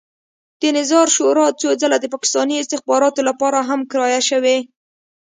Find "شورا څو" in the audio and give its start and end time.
1.15-1.69